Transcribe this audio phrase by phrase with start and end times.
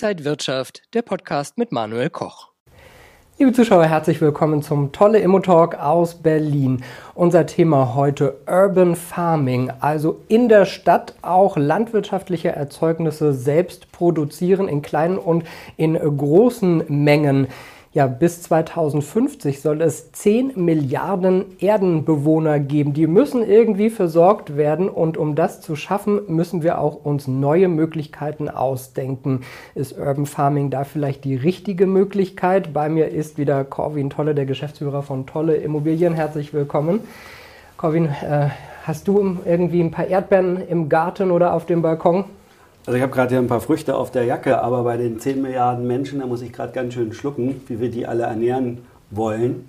[0.00, 2.50] Inside Wirtschaft, der Podcast mit Manuel Koch.
[3.36, 6.84] Liebe Zuschauer, herzlich willkommen zum Tolle Immo Talk aus Berlin.
[7.16, 14.82] Unser Thema heute Urban Farming, also in der Stadt auch landwirtschaftliche Erzeugnisse selbst produzieren in
[14.82, 15.42] kleinen und
[15.76, 17.48] in großen Mengen.
[17.98, 22.92] Ja, bis 2050 soll es 10 Milliarden Erdenbewohner geben.
[22.92, 27.66] Die müssen irgendwie versorgt werden und um das zu schaffen, müssen wir auch uns neue
[27.66, 29.40] Möglichkeiten ausdenken.
[29.74, 32.72] Ist Urban Farming da vielleicht die richtige Möglichkeit?
[32.72, 36.14] Bei mir ist wieder Corwin Tolle, der Geschäftsführer von Tolle Immobilien.
[36.14, 37.00] Herzlich willkommen.
[37.78, 38.50] Corwin, äh,
[38.84, 42.26] hast du irgendwie ein paar Erdbeeren im Garten oder auf dem Balkon?
[42.86, 45.42] Also ich habe gerade hier ein paar Früchte auf der Jacke, aber bei den 10
[45.42, 48.78] Milliarden Menschen, da muss ich gerade ganz schön schlucken, wie wir die alle ernähren
[49.10, 49.68] wollen.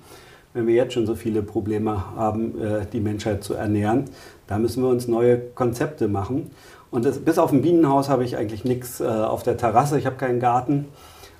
[0.53, 4.05] Wenn wir jetzt schon so viele Probleme haben, äh, die Menschheit zu ernähren,
[4.47, 6.49] da müssen wir uns neue Konzepte machen.
[6.91, 9.99] Und das, bis auf ein Bienenhaus habe ich eigentlich nichts äh, auf der Terrasse.
[9.99, 10.85] Ich habe keinen Garten,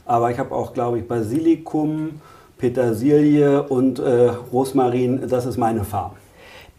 [0.06, 2.22] aber ich habe auch, glaube ich, Basilikum,
[2.58, 5.28] Petersilie und äh, Rosmarin.
[5.28, 6.12] Das ist meine Farm.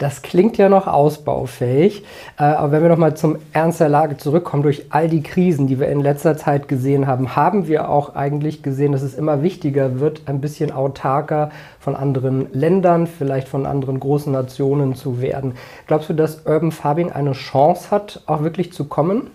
[0.00, 2.04] Das klingt ja noch ausbaufähig,
[2.38, 5.78] äh, aber wenn wir nochmal zum Ernst der Lage zurückkommen, durch all die Krisen, die
[5.78, 10.00] wir in letzter Zeit gesehen haben, haben wir auch eigentlich gesehen, dass es immer wichtiger
[10.00, 15.52] wird, ein bisschen autarker von anderen Ländern, vielleicht von anderen großen Nationen zu werden.
[15.86, 19.30] Glaubst du, dass Urban Farming eine Chance hat, auch wirklich zu kommen?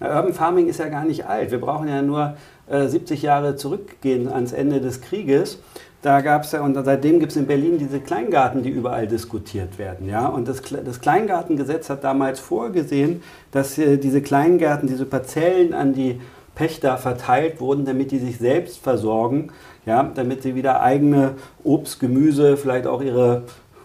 [0.00, 1.52] Urban Farming ist ja gar nicht alt.
[1.52, 2.34] Wir brauchen ja nur
[2.68, 5.60] 70 äh, Jahre zurückgehen ans Ende des Krieges.
[6.02, 9.78] Da gab es ja, und seitdem gibt es in Berlin diese Kleingarten, die überall diskutiert
[9.78, 10.08] werden.
[10.08, 10.26] Ja?
[10.26, 16.18] Und das, das Kleingartengesetz hat damals vorgesehen, dass äh, diese Kleingärten, diese Parzellen an die
[16.54, 19.48] Pächter verteilt wurden, damit die sich selbst versorgen,
[19.84, 20.10] ja?
[20.14, 21.32] damit sie wieder eigene
[21.64, 23.42] Obst, Gemüse, vielleicht auch ihre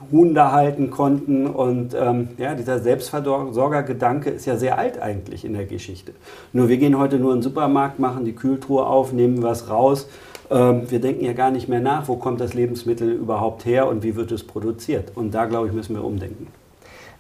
[0.10, 1.48] Huhn da halten konnten.
[1.48, 6.14] Und ähm, ja, dieser Selbstversorgergedanke ist ja sehr alt eigentlich in der Geschichte.
[6.54, 10.08] Nur wir gehen heute nur in den Supermarkt, machen die Kühltruhe auf, nehmen was raus
[10.50, 14.16] wir denken ja gar nicht mehr nach, wo kommt das Lebensmittel überhaupt her und wie
[14.16, 15.12] wird es produziert.
[15.16, 16.48] Und da, glaube ich, müssen wir umdenken.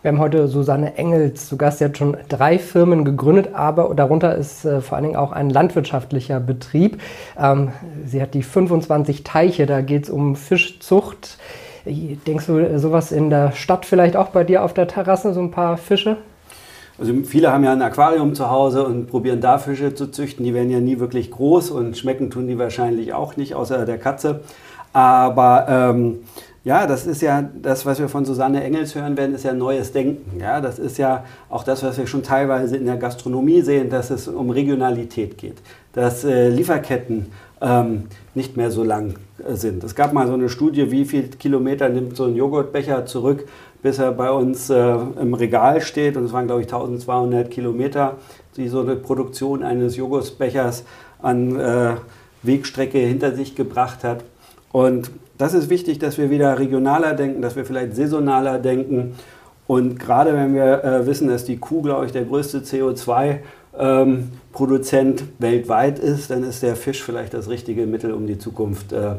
[0.05, 1.79] Wir haben heute Susanne Engels zu Gast.
[1.79, 5.49] Sie hat schon drei Firmen gegründet, aber darunter ist äh, vor allen Dingen auch ein
[5.49, 7.01] landwirtschaftlicher Betrieb.
[7.39, 7.71] Ähm,
[8.05, 11.39] sie hat die 25 Teiche, da geht es um Fischzucht.
[11.87, 15.49] Denkst du, sowas in der Stadt vielleicht auch bei dir auf der Terrasse, so ein
[15.49, 16.17] paar Fische?
[16.97, 20.45] Also viele haben ja ein Aquarium zu Hause und probieren da Fische zu züchten.
[20.45, 23.97] Die werden ja nie wirklich groß und schmecken tun die wahrscheinlich auch nicht, außer der
[23.97, 24.41] Katze.
[24.93, 26.19] Aber ähm,
[26.63, 29.91] ja, das ist ja das, was wir von Susanne Engels hören werden, ist ja neues
[29.91, 30.39] Denken.
[30.39, 34.09] Ja, das ist ja auch das, was wir schon teilweise in der Gastronomie sehen, dass
[34.09, 35.57] es um Regionalität geht,
[35.93, 37.27] dass äh, Lieferketten
[37.61, 39.15] ähm, nicht mehr so lang
[39.47, 39.83] äh, sind.
[39.83, 43.45] Es gab mal so eine Studie, wie viel Kilometer nimmt so ein Joghurtbecher zurück
[43.85, 46.17] bis er bei uns äh, im Regal steht.
[46.17, 48.15] Und es waren, glaube ich, 1200 Kilometer,
[48.57, 50.83] die so eine Produktion eines Joghurtbechers
[51.21, 51.93] an äh,
[52.41, 54.23] Wegstrecke hinter sich gebracht hat.
[54.71, 59.13] Und das ist wichtig, dass wir wieder regionaler denken, dass wir vielleicht saisonaler denken.
[59.67, 65.27] Und gerade wenn wir äh, wissen, dass die Kuh, glaube ich, der größte CO2-Produzent ähm,
[65.37, 69.11] weltweit ist, dann ist der Fisch vielleicht das richtige Mittel, um die Zukunft äh,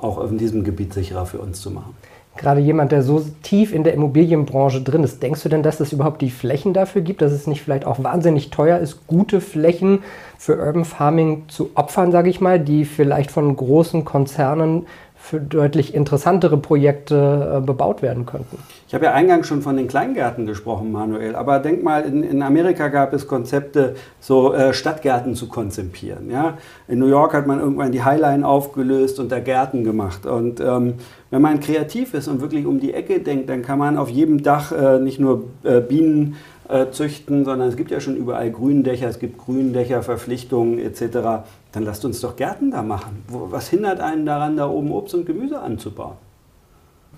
[0.00, 1.96] auch in diesem Gebiet sicherer für uns zu machen
[2.36, 5.92] gerade jemand, der so tief in der Immobilienbranche drin ist, denkst du denn, dass es
[5.92, 10.00] überhaupt die Flächen dafür gibt, dass es nicht vielleicht auch wahnsinnig teuer ist, gute Flächen
[10.38, 14.86] für Urban Farming zu opfern, sage ich mal, die vielleicht von großen Konzernen
[15.26, 18.58] für deutlich interessantere Projekte äh, bebaut werden könnten.
[18.86, 22.42] Ich habe ja eingangs schon von den Kleingärten gesprochen, Manuel, aber denk mal, in, in
[22.42, 26.30] Amerika gab es Konzepte, so äh, Stadtgärten zu konzipieren.
[26.30, 26.58] Ja?
[26.86, 30.26] In New York hat man irgendwann die Highline aufgelöst und da Gärten gemacht.
[30.26, 30.94] Und ähm,
[31.30, 34.44] wenn man kreativ ist und wirklich um die Ecke denkt, dann kann man auf jedem
[34.44, 36.36] Dach äh, nicht nur äh, Bienen
[36.68, 41.46] äh, züchten, sondern es gibt ja schon überall Gründächer, es gibt Gründächer, Verpflichtungen etc.
[41.72, 43.24] Dann lasst uns doch Gärten da machen.
[43.28, 46.16] Was hindert einen daran, da oben Obst und Gemüse anzubauen?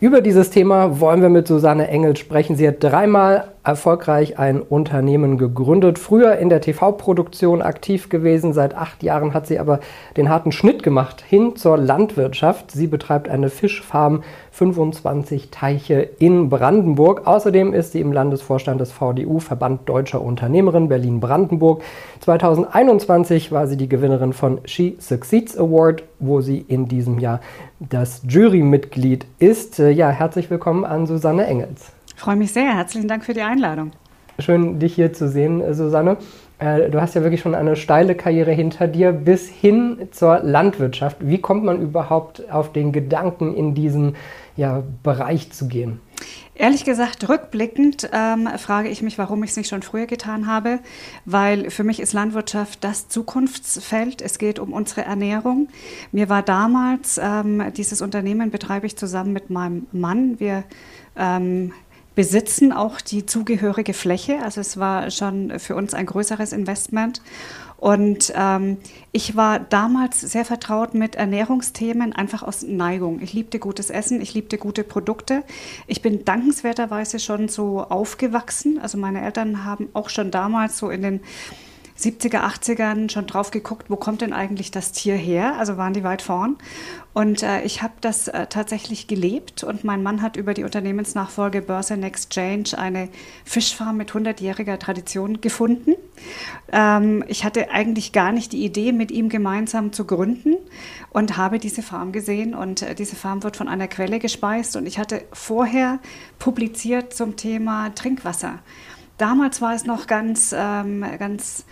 [0.01, 2.55] Über dieses Thema wollen wir mit Susanne Engels sprechen.
[2.55, 8.53] Sie hat dreimal erfolgreich ein Unternehmen gegründet, früher in der TV-Produktion aktiv gewesen.
[8.53, 9.81] Seit acht Jahren hat sie aber
[10.17, 12.71] den harten Schnitt gemacht hin zur Landwirtschaft.
[12.71, 14.23] Sie betreibt eine Fischfarm,
[14.53, 17.27] 25 Teiche in Brandenburg.
[17.27, 21.83] Außerdem ist sie im Landesvorstand des VDU, Verband Deutscher Unternehmerinnen Berlin-Brandenburg.
[22.21, 27.41] 2021 war sie die Gewinnerin von She Succeeds Award, wo sie in diesem Jahr
[27.81, 29.79] das Jurymitglied ist.
[29.79, 31.93] Ja, herzlich willkommen an Susanne Engels.
[32.19, 32.75] Ich freue mich sehr.
[32.75, 33.93] Herzlichen Dank für die Einladung.
[34.41, 36.17] Schön, dich hier zu sehen, Susanne.
[36.59, 41.19] Äh, du hast ja wirklich schon eine steile Karriere hinter dir bis hin zur Landwirtschaft.
[41.21, 44.17] Wie kommt man überhaupt auf den Gedanken, in diesen
[44.57, 46.01] ja, Bereich zu gehen?
[46.57, 50.81] Ehrlich gesagt, rückblickend ähm, frage ich mich, warum ich es nicht schon früher getan habe,
[51.25, 54.23] weil für mich ist Landwirtschaft das Zukunftsfeld.
[54.23, 55.69] Es geht um unsere Ernährung.
[56.11, 60.41] Mir war damals, ähm, dieses Unternehmen betreibe ich zusammen mit meinem Mann.
[60.41, 60.65] Wir
[61.17, 61.73] ähm,
[62.19, 64.43] besitzen auch die zugehörige Fläche.
[64.43, 67.23] Also es war schon für uns ein größeres Investment.
[67.77, 68.79] Und ähm,
[69.13, 73.21] ich war damals sehr vertraut mit Ernährungsthemen, einfach aus Neigung.
[73.23, 75.45] Ich liebte gutes Essen, ich liebte gute Produkte.
[75.87, 78.81] Ich bin dankenswerterweise schon so aufgewachsen.
[78.83, 81.21] Also meine Eltern haben auch schon damals so in den
[81.99, 85.57] 70er, 80ern schon drauf geguckt, wo kommt denn eigentlich das Tier her?
[85.59, 86.57] Also waren die weit vorn.
[87.13, 91.63] Und äh, ich habe das äh, tatsächlich gelebt und mein Mann hat über die Unternehmensnachfolge
[91.63, 93.09] Börse Next Change eine
[93.45, 95.95] Fischfarm mit 100-jähriger Tradition gefunden.
[96.71, 100.55] Ähm, ich hatte eigentlich gar nicht die Idee, mit ihm gemeinsam zu gründen
[101.11, 104.87] und habe diese Farm gesehen und äh, diese Farm wird von einer Quelle gespeist und
[104.87, 105.99] ich hatte vorher
[106.39, 108.61] publiziert zum Thema Trinkwasser.
[109.17, 111.65] Damals war es noch ganz, ähm, ganz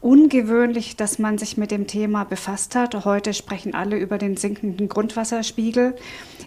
[0.00, 3.04] ungewöhnlich, dass man sich mit dem Thema befasst hat.
[3.04, 5.96] Heute sprechen alle über den sinkenden Grundwasserspiegel.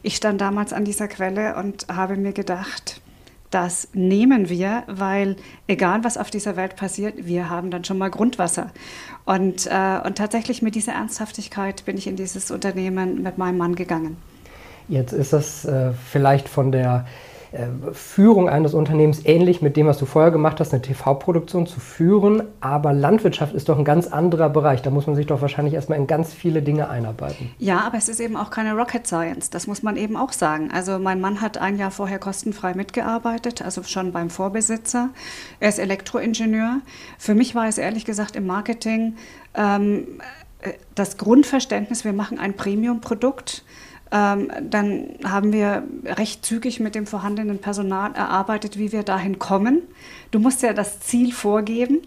[0.04, 3.02] Ich stand damals an dieser Quelle und habe mir gedacht,
[3.52, 5.36] das nehmen wir, weil
[5.68, 8.72] egal was auf dieser Welt passiert, wir haben dann schon mal Grundwasser.
[9.26, 13.76] Und, äh, und tatsächlich mit dieser Ernsthaftigkeit bin ich in dieses Unternehmen mit meinem Mann
[13.76, 14.16] gegangen.
[14.88, 17.06] Jetzt ist das äh, vielleicht von der
[17.92, 22.44] Führung eines Unternehmens ähnlich mit dem, was du vorher gemacht hast, eine TV-Produktion zu führen.
[22.62, 24.82] Aber Landwirtschaft ist doch ein ganz anderer Bereich.
[24.82, 27.52] Da muss man sich doch wahrscheinlich erstmal in ganz viele Dinge einarbeiten.
[27.58, 29.50] Ja, aber es ist eben auch keine Rocket Science.
[29.50, 30.72] Das muss man eben auch sagen.
[30.72, 35.10] Also mein Mann hat ein Jahr vorher kostenfrei mitgearbeitet, also schon beim Vorbesitzer.
[35.60, 36.80] Er ist Elektroingenieur.
[37.18, 39.16] Für mich war es ehrlich gesagt im Marketing
[39.56, 40.08] ähm,
[40.62, 43.64] äh, das Grundverständnis, wir machen ein Premium-Produkt
[44.12, 49.82] ähm, dann haben wir recht zügig mit dem vorhandenen Personal erarbeitet, wie wir dahin kommen.
[50.32, 52.00] Du musst ja das Ziel vorgeben.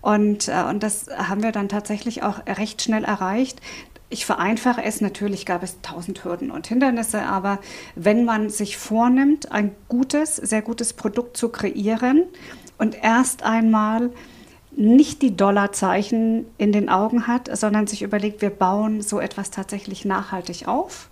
[0.00, 3.60] Und, äh, und das haben wir dann tatsächlich auch recht schnell erreicht.
[4.08, 7.58] Ich vereinfache es, natürlich gab es tausend Hürden und Hindernisse, aber
[7.94, 12.24] wenn man sich vornimmt, ein gutes, sehr gutes Produkt zu kreieren
[12.78, 14.10] und erst einmal
[14.72, 20.04] nicht die Dollarzeichen in den Augen hat, sondern sich überlegt, wir bauen so etwas tatsächlich
[20.04, 21.09] nachhaltig auf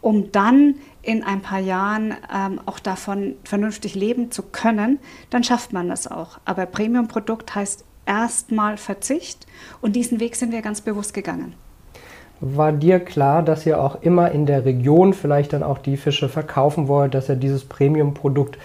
[0.00, 4.98] um dann in ein paar Jahren ähm, auch davon vernünftig leben zu können,
[5.30, 6.38] dann schafft man das auch.
[6.44, 9.46] Aber Premium-Produkt heißt erstmal Verzicht
[9.80, 11.54] und diesen Weg sind wir ganz bewusst gegangen.
[12.42, 16.30] War dir klar, dass ihr auch immer in der Region vielleicht dann auch die Fische
[16.30, 18.56] verkaufen wollt, dass ihr dieses Premium-Produkt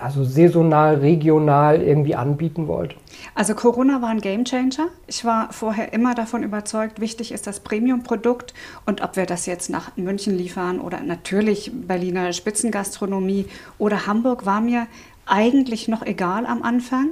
[0.00, 2.96] also saisonal, regional irgendwie anbieten wollt?
[3.34, 4.88] Also Corona war ein Gamechanger.
[5.06, 8.54] Ich war vorher immer davon überzeugt, wichtig ist das Premium-Produkt
[8.86, 13.46] und ob wir das jetzt nach München liefern oder natürlich Berliner Spitzengastronomie
[13.78, 14.86] oder Hamburg war mir
[15.26, 17.10] eigentlich noch egal am Anfang.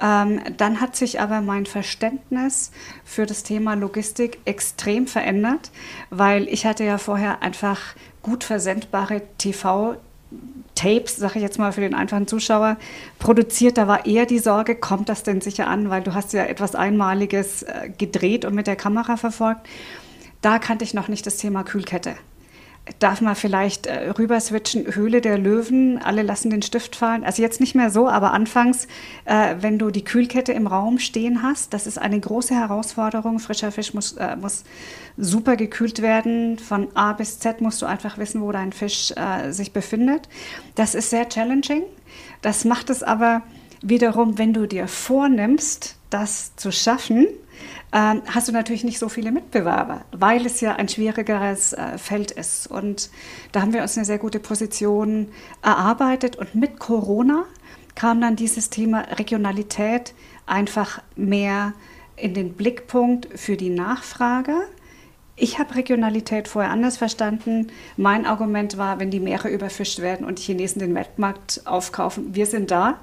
[0.00, 2.72] Ähm, dann hat sich aber mein Verständnis
[3.04, 5.70] für das Thema Logistik extrem verändert,
[6.08, 9.96] weil ich hatte ja vorher einfach gut versendbare TV
[10.74, 12.76] Tapes, sage ich jetzt mal für den einfachen Zuschauer,
[13.18, 13.76] produziert.
[13.76, 16.74] Da war eher die Sorge, kommt das denn sicher an, weil du hast ja etwas
[16.74, 19.68] Einmaliges äh, gedreht und mit der Kamera verfolgt.
[20.40, 22.14] Da kannte ich noch nicht das Thema Kühlkette
[22.98, 27.24] darf man vielleicht äh, rüber switchen, Höhle der Löwen, alle lassen den Stift fallen.
[27.24, 28.86] Also jetzt nicht mehr so, aber anfangs,
[29.24, 33.38] äh, wenn du die Kühlkette im Raum stehen hast, das ist eine große Herausforderung.
[33.38, 34.64] Frischer Fisch muss, äh, muss
[35.16, 36.58] super gekühlt werden.
[36.58, 40.28] Von A bis Z musst du einfach wissen, wo dein Fisch äh, sich befindet.
[40.74, 41.82] Das ist sehr challenging.
[42.42, 43.42] Das macht es aber
[43.82, 47.26] wiederum, wenn du dir vornimmst, das zu schaffen,
[47.92, 52.30] ähm, hast du natürlich nicht so viele Mitbewerber, weil es ja ein schwierigeres äh, Feld
[52.30, 52.66] ist.
[52.66, 53.10] Und
[53.52, 55.28] da haben wir uns eine sehr gute Position
[55.62, 56.36] erarbeitet.
[56.36, 57.44] Und mit Corona
[57.94, 60.14] kam dann dieses Thema Regionalität
[60.46, 61.72] einfach mehr
[62.16, 64.54] in den Blickpunkt für die Nachfrage.
[65.42, 67.68] Ich habe Regionalität vorher anders verstanden.
[67.96, 72.44] Mein Argument war, wenn die Meere überfischt werden und die Chinesen den Weltmarkt aufkaufen, wir
[72.44, 72.98] sind da.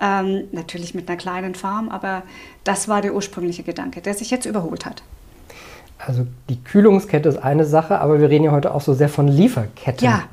[0.00, 2.22] Ähm, natürlich mit einer kleinen Farm, aber
[2.62, 5.02] das war der ursprüngliche Gedanke, der sich jetzt überholt hat.
[5.98, 9.26] Also die Kühlungskette ist eine Sache, aber wir reden ja heute auch so sehr von
[9.26, 10.06] Lieferketten.
[10.06, 10.24] Ja.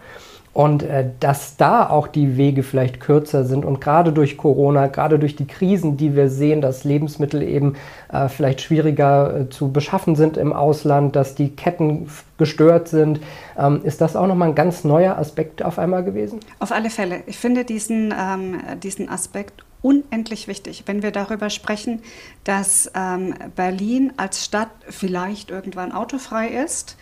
[0.53, 5.17] Und äh, dass da auch die Wege vielleicht kürzer sind und gerade durch Corona, gerade
[5.17, 7.75] durch die Krisen, die wir sehen, dass Lebensmittel eben
[8.11, 13.21] äh, vielleicht schwieriger äh, zu beschaffen sind im Ausland, dass die Ketten gestört sind,
[13.57, 16.41] ähm, ist das auch nochmal ein ganz neuer Aspekt auf einmal gewesen?
[16.59, 17.23] Auf alle Fälle.
[17.27, 22.01] Ich finde diesen, ähm, diesen Aspekt unendlich wichtig, wenn wir darüber sprechen,
[22.43, 26.97] dass ähm, Berlin als Stadt vielleicht irgendwann autofrei ist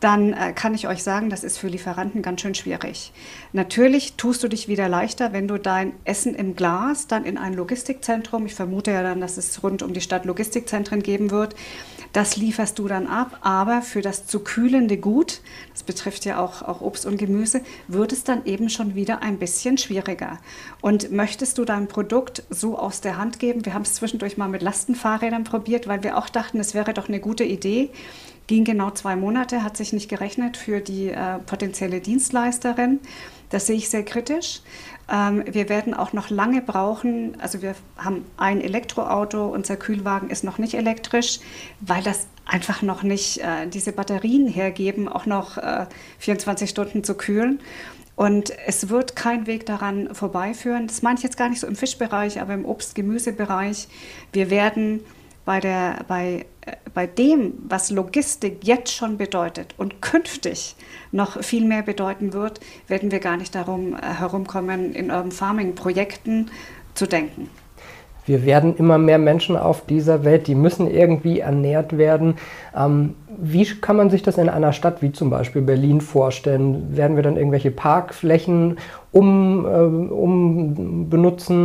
[0.00, 3.12] dann äh, kann ich euch sagen, das ist für Lieferanten ganz schön schwierig.
[3.52, 7.54] Natürlich tust du dich wieder leichter, wenn du dein Essen im Glas dann in ein
[7.54, 11.54] Logistikzentrum, ich vermute ja dann, dass es rund um die Stadt Logistikzentren geben wird,
[12.12, 15.40] das lieferst du dann ab, aber für das zu kühlende Gut,
[15.72, 19.38] das betrifft ja auch, auch Obst und Gemüse, wird es dann eben schon wieder ein
[19.38, 20.38] bisschen schwieriger.
[20.80, 23.64] Und möchtest du dein Produkt so aus der Hand geben?
[23.64, 27.08] Wir haben es zwischendurch mal mit Lastenfahrrädern probiert, weil wir auch dachten, es wäre doch
[27.08, 27.90] eine gute Idee.
[28.46, 33.00] Ging genau zwei Monate, hat sich nicht gerechnet für die äh, potenzielle Dienstleisterin.
[33.50, 34.60] Das sehe ich sehr kritisch.
[35.10, 40.42] Ähm, wir werden auch noch lange brauchen, also wir haben ein Elektroauto, unser Kühlwagen ist
[40.42, 41.38] noch nicht elektrisch,
[41.80, 45.86] weil das einfach noch nicht äh, diese Batterien hergeben, auch noch äh,
[46.18, 47.60] 24 Stunden zu kühlen.
[48.16, 50.86] Und es wird kein Weg daran vorbeiführen.
[50.86, 53.88] Das meine ich jetzt gar nicht so im Fischbereich, aber im Obst-Gemüsebereich.
[54.32, 55.00] Wir werden
[55.46, 60.76] bei, der, bei, äh, bei dem, was Logistik jetzt schon bedeutet und künftig
[61.12, 65.74] noch viel mehr bedeuten wird, werden wir gar nicht darum äh, herumkommen, in Urban Farming
[65.74, 66.50] Projekten
[66.92, 67.48] zu denken.
[68.26, 72.34] Wir werden immer mehr Menschen auf dieser Welt, die müssen irgendwie ernährt werden.
[72.76, 76.96] Ähm, wie kann man sich das in einer Stadt wie zum Beispiel Berlin vorstellen?
[76.96, 78.78] Werden wir dann irgendwelche Parkflächen
[79.12, 81.08] um, äh, um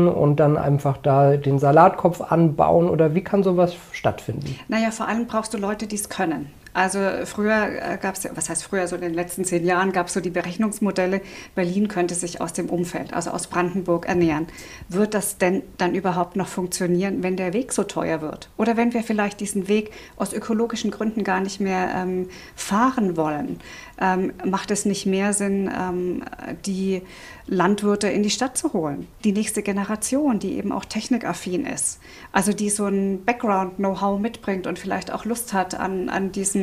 [0.07, 4.55] und dann einfach da den Salatkopf anbauen oder wie kann sowas stattfinden?
[4.67, 6.47] Naja, vor allem brauchst du Leute, die es können.
[6.73, 10.07] Also früher äh, gab es, was heißt früher, so in den letzten zehn Jahren gab
[10.07, 11.21] es so die Berechnungsmodelle,
[11.55, 14.47] Berlin könnte sich aus dem Umfeld, also aus Brandenburg ernähren.
[14.87, 18.49] Wird das denn dann überhaupt noch funktionieren, wenn der Weg so teuer wird?
[18.57, 23.59] Oder wenn wir vielleicht diesen Weg aus ökologischen Gründen gar nicht mehr ähm, fahren wollen?
[24.01, 26.23] ähm, macht es nicht mehr Sinn, ähm,
[26.65, 27.03] die
[27.47, 29.07] Landwirte in die Stadt zu holen.
[29.23, 31.99] Die nächste Generation, die eben auch technikaffin ist,
[32.31, 36.60] also die so ein Background-Know-how mitbringt und vielleicht auch Lust hat an, an, diesen,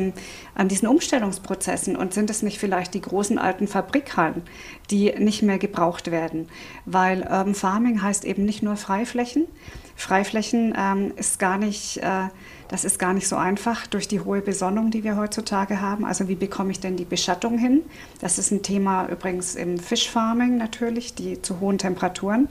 [0.55, 1.95] an diesen Umstellungsprozessen.
[1.95, 4.43] Und sind es nicht vielleicht die großen alten Fabrikhallen,
[4.89, 6.47] die nicht mehr gebraucht werden?
[6.85, 9.45] Weil Urban Farming heißt eben nicht nur Freiflächen.
[9.95, 11.97] Freiflächen ähm, ist gar nicht...
[11.97, 12.29] Äh,
[12.69, 16.05] das ist gar nicht so einfach durch die hohe Besonnung, die wir heutzutage haben.
[16.05, 17.81] Also wie bekomme ich denn die Beschattung hin?
[18.21, 22.47] Das ist ein Thema übrigens im Fischfarming natürlich, die zu hohen Temperaturen.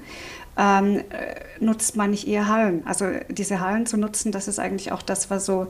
[0.57, 2.83] Ähm, äh, nutzt man nicht eher Hallen?
[2.85, 5.69] Also diese Hallen zu nutzen, das ist eigentlich auch das, was so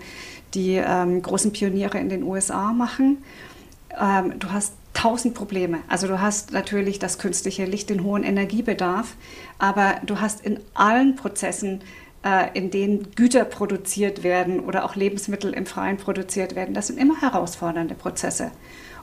[0.54, 3.18] die ähm, großen Pioniere in den USA machen.
[4.00, 5.80] Ähm, du hast tausend Probleme.
[5.88, 9.14] Also du hast natürlich das künstliche Licht, den hohen Energiebedarf,
[9.58, 11.82] aber du hast in allen Prozessen
[12.52, 16.74] in denen Güter produziert werden oder auch Lebensmittel im Freien produziert werden.
[16.74, 18.50] Das sind immer herausfordernde Prozesse.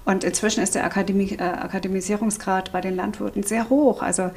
[0.06, 4.04] Und inzwischen ist der Akademie, äh, Akademisierungsgrad bei den Landwirten sehr hoch.
[4.04, 4.30] Also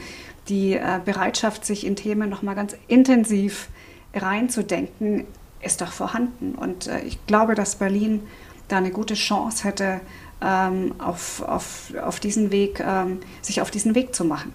[0.49, 3.69] die äh, Bereitschaft, sich in Themen nochmal ganz intensiv
[4.15, 5.27] reinzudenken,
[5.61, 6.55] ist doch vorhanden.
[6.55, 8.23] Und äh, ich glaube, dass Berlin
[8.69, 10.01] da eine gute Chance hätte,
[10.41, 14.55] ähm, auf, auf, auf diesen Weg, ähm, sich auf diesen Weg zu machen.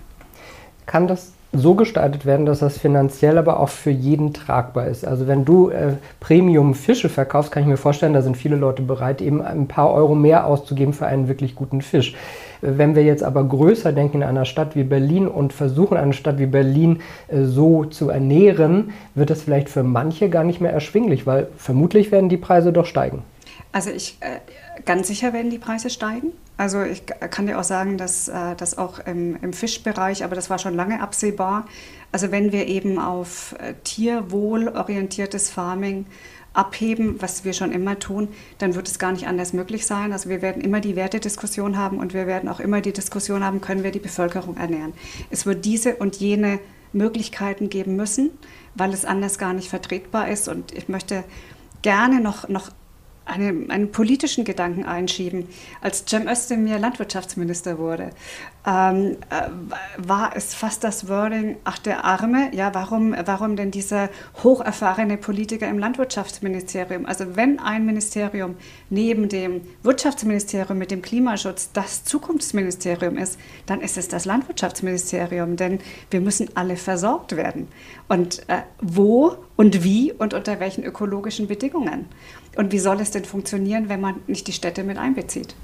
[0.87, 5.05] Kann das so gestaltet werden, dass das finanziell aber auch für jeden tragbar ist.
[5.05, 9.21] Also wenn du äh, Premium-Fische verkaufst, kann ich mir vorstellen, da sind viele Leute bereit,
[9.21, 12.15] eben ein paar Euro mehr auszugeben für einen wirklich guten Fisch.
[12.61, 16.39] Wenn wir jetzt aber größer denken in einer Stadt wie Berlin und versuchen, eine Stadt
[16.39, 21.27] wie Berlin äh, so zu ernähren, wird das vielleicht für manche gar nicht mehr erschwinglich,
[21.27, 23.21] weil vermutlich werden die Preise doch steigen.
[23.73, 24.39] Also ich äh,
[24.85, 26.31] ganz sicher werden die Preise steigen.
[26.57, 30.51] Also ich kann dir auch sagen, dass äh, das auch im, im, Fischbereich, aber das
[30.51, 31.65] war schon lange absehbar.
[32.11, 36.05] Also wenn wir eben auf äh, tierwohlorientiertes Farming
[36.53, 38.27] abheben, was wir schon immer tun,
[38.59, 40.13] dann wird es gar nicht anders möglich sein.
[40.13, 43.59] Also wir werden immer die Wertediskussion haben und wir werden auch immer die Diskussion haben,
[43.59, 44.93] können wir die Bevölkerung ernähren.
[45.31, 46.59] Es wird diese und jene
[46.93, 48.29] Möglichkeiten geben müssen,
[48.75, 50.47] weil es anders gar nicht vertretbar ist.
[50.47, 51.23] Und ich möchte
[51.81, 52.69] gerne noch, noch
[53.25, 55.47] eine, einen politischen Gedanken einschieben.
[55.81, 58.11] Als Cem Özdemir Landwirtschaftsminister wurde,
[58.65, 59.49] ähm, äh,
[59.97, 64.09] war es fast das Wording, ach der Arme, ja, warum, warum denn dieser
[64.41, 67.05] hocherfahrene Politiker im Landwirtschaftsministerium?
[67.05, 68.55] Also wenn ein Ministerium
[68.89, 75.79] neben dem Wirtschaftsministerium mit dem Klimaschutz das Zukunftsministerium ist, dann ist es das Landwirtschaftsministerium, denn
[76.09, 77.67] wir müssen alle versorgt werden.
[78.07, 82.05] Und äh, wo und wie und unter welchen ökologischen Bedingungen?
[82.55, 85.55] Und wie soll es denn funktionieren, wenn man nicht die Städte mit einbezieht?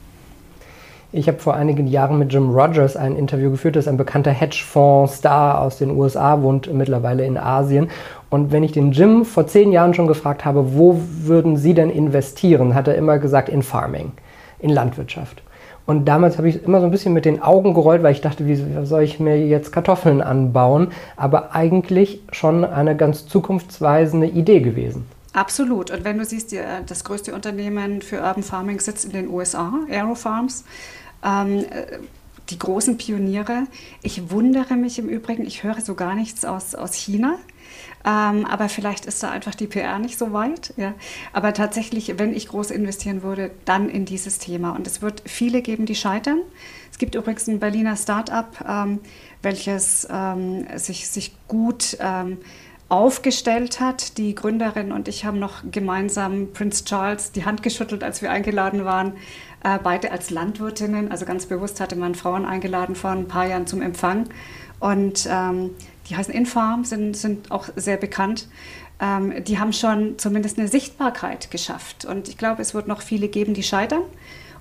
[1.11, 4.29] Ich habe vor einigen Jahren mit Jim Rogers ein Interview geführt, das ist ein bekannter
[4.29, 7.89] Hedgefonds-Star aus den USA, wohnt mittlerweile in Asien.
[8.29, 11.89] Und wenn ich den Jim vor zehn Jahren schon gefragt habe, wo würden Sie denn
[11.89, 14.11] investieren, hat er immer gesagt, in Farming,
[14.59, 15.41] in Landwirtschaft.
[15.89, 18.45] Und damals habe ich immer so ein bisschen mit den Augen gerollt, weil ich dachte,
[18.45, 20.91] wie soll ich mir jetzt Kartoffeln anbauen?
[21.15, 25.07] Aber eigentlich schon eine ganz zukunftsweisende Idee gewesen.
[25.33, 25.89] Absolut.
[25.89, 26.55] Und wenn du siehst,
[26.85, 30.63] das größte Unternehmen für Urban Farming sitzt in den USA, Aerofarms.
[31.25, 31.65] Ähm,
[32.51, 33.63] die großen Pioniere.
[34.03, 37.39] Ich wundere mich im Übrigen, ich höre so gar nichts aus, aus China.
[38.05, 40.73] Ähm, aber vielleicht ist da einfach die PR nicht so weit.
[40.77, 40.93] Ja.
[41.33, 44.71] Aber tatsächlich, wenn ich groß investieren würde, dann in dieses Thema.
[44.71, 46.39] Und es wird viele geben, die scheitern.
[46.91, 48.99] Es gibt übrigens ein Berliner Start-up, ähm,
[49.41, 52.37] welches ähm, sich, sich gut ähm,
[52.87, 54.17] aufgestellt hat.
[54.17, 58.85] Die Gründerin und ich haben noch gemeinsam Prince Charles die Hand geschüttelt, als wir eingeladen
[58.85, 59.13] waren.
[59.63, 63.67] Äh, beide als Landwirtinnen, also ganz bewusst hatte man Frauen eingeladen vor ein paar Jahren
[63.67, 64.29] zum Empfang.
[64.79, 65.71] Und ähm,
[66.09, 68.47] die heißen Infarm, sind, sind auch sehr bekannt.
[68.99, 72.05] Ähm, die haben schon zumindest eine Sichtbarkeit geschafft.
[72.05, 74.01] Und ich glaube, es wird noch viele geben, die scheitern.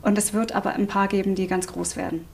[0.03, 2.25] Und es wird aber ein paar geben, die ganz groß werden.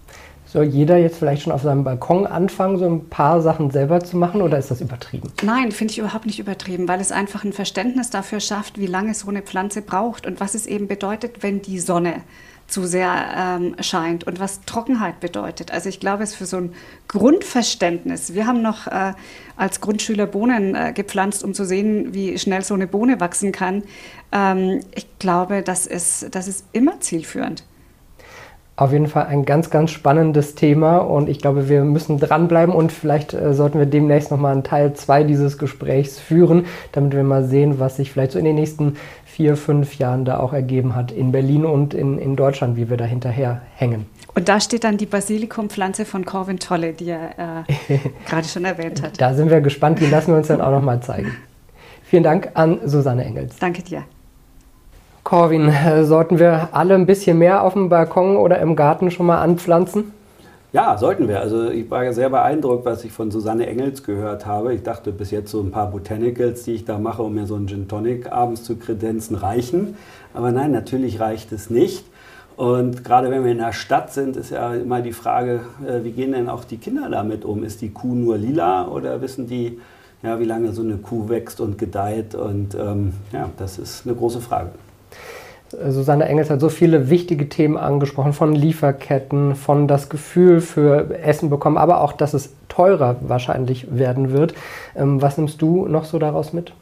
[0.47, 4.16] Soll jeder jetzt vielleicht schon auf seinem Balkon anfangen, so ein paar Sachen selber zu
[4.16, 5.33] machen oder ist das übertrieben?
[5.42, 9.14] Nein, finde ich überhaupt nicht übertrieben, weil es einfach ein Verständnis dafür schafft, wie lange
[9.14, 12.23] so eine Pflanze braucht und was es eben bedeutet, wenn die Sonne
[12.66, 15.71] zu sehr ähm, scheint und was Trockenheit bedeutet.
[15.71, 16.75] Also ich glaube, es ist für so ein
[17.09, 18.35] Grundverständnis.
[18.35, 19.12] Wir haben noch äh,
[19.56, 23.83] als Grundschüler Bohnen äh, gepflanzt, um zu sehen, wie schnell so eine Bohne wachsen kann.
[24.33, 27.64] Ähm, ich glaube, das ist, das ist immer zielführend.
[28.76, 32.90] Auf jeden Fall ein ganz, ganz spannendes Thema und ich glaube, wir müssen dranbleiben und
[32.90, 37.45] vielleicht äh, sollten wir demnächst nochmal einen Teil 2 dieses Gesprächs führen, damit wir mal
[37.45, 41.12] sehen, was sich vielleicht so in den nächsten vier, fünf Jahren da auch ergeben hat
[41.12, 44.07] in Berlin und in, in Deutschland, wie wir da hinterher hängen.
[44.35, 49.02] Und da steht dann die Basilikumpflanze von Corvin Tolle, die er äh, gerade schon erwähnt
[49.02, 49.21] hat.
[49.21, 51.37] Da sind wir gespannt, die lassen wir uns dann auch nochmal zeigen.
[52.02, 53.57] Vielen Dank an Susanne Engels.
[53.59, 54.04] Danke dir.
[55.25, 59.25] Corwin, äh, sollten wir alle ein bisschen mehr auf dem Balkon oder im Garten schon
[59.25, 60.12] mal anpflanzen?
[60.75, 61.40] Ja, sollten wir.
[61.40, 64.75] Also ich war sehr beeindruckt, was ich von Susanne Engels gehört habe.
[64.75, 67.54] Ich dachte bis jetzt so ein paar Botanicals, die ich da mache, um mir so
[67.54, 69.97] einen Gin Tonic abends zu kredenzen, reichen.
[70.35, 72.04] Aber nein, natürlich reicht es nicht.
[72.57, 76.12] Und gerade wenn wir in der Stadt sind, ist ja immer die Frage, äh, wie
[76.12, 77.64] gehen denn auch die Kinder damit um?
[77.64, 79.81] Ist die Kuh nur lila oder wissen die,
[80.23, 82.35] ja, wie lange so eine Kuh wächst und gedeiht?
[82.35, 84.70] Und ähm, ja, das ist eine große Frage.
[85.70, 91.50] Susanne Engels hat so viele wichtige Themen angesprochen, von Lieferketten, von das Gefühl für Essen
[91.50, 94.55] bekommen, aber auch, dass es teurer wahrscheinlich werden wird.
[94.94, 96.72] Ähm, was nimmst du noch so daraus mit?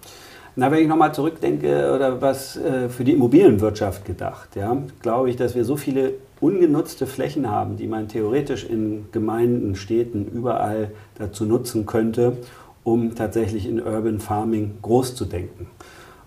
[0.54, 5.36] Na, wenn ich nochmal zurückdenke oder was äh, für die Immobilienwirtschaft gedacht, ja, glaube ich,
[5.36, 11.46] dass wir so viele ungenutzte Flächen haben, die man theoretisch in Gemeinden, Städten, überall dazu
[11.46, 12.36] nutzen könnte,
[12.84, 15.68] um tatsächlich in Urban Farming groß zu denken.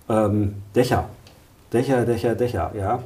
[0.10, 1.10] Ähm, Dächer,
[1.76, 3.00] Dächer, Dächer, Dächer, ja.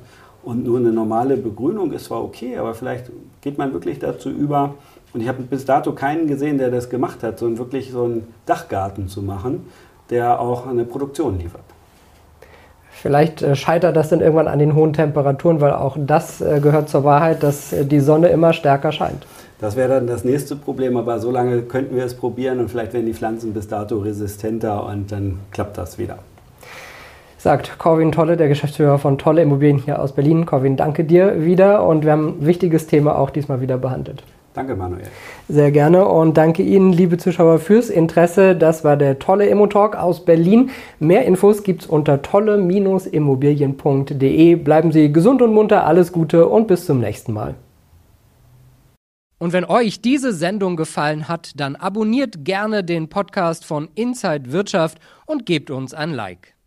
[0.43, 4.75] Und nur eine normale Begrünung ist zwar okay, aber vielleicht geht man wirklich dazu über,
[5.12, 8.27] und ich habe bis dato keinen gesehen, der das gemacht hat, so wirklich so einen
[8.45, 9.65] Dachgarten zu machen,
[10.12, 11.63] der auch eine Produktion liefert.
[12.91, 16.89] Vielleicht äh, scheitert das dann irgendwann an den hohen Temperaturen, weil auch das äh, gehört
[16.89, 19.25] zur Wahrheit, dass äh, die Sonne immer stärker scheint.
[19.60, 22.93] Das wäre dann das nächste Problem, aber so lange könnten wir es probieren und vielleicht
[22.93, 26.19] werden die Pflanzen bis dato resistenter und dann klappt das wieder
[27.39, 30.45] sagt Corwin Tolle, der Geschäftsführer von Tolle Immobilien hier aus Berlin.
[30.45, 34.21] Corwin, danke dir wieder und wir haben ein wichtiges Thema auch diesmal wieder behandelt.
[34.54, 35.08] Danke, Manuel.
[35.47, 38.54] Sehr gerne und danke Ihnen, liebe Zuschauer, fürs Interesse.
[38.56, 40.71] Das war der tolle Immotalk aus Berlin.
[40.99, 44.56] Mehr Infos gibt's unter tolle-immobilien.de.
[44.56, 47.56] Bleiben Sie gesund und munter, alles Gute und bis zum nächsten Mal.
[49.38, 54.99] Und wenn euch diese Sendung gefallen hat, dann abonniert gerne den Podcast von Inside Wirtschaft
[55.25, 56.59] und gebt uns ein Like.